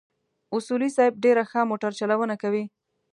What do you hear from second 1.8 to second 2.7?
چلونه کوله.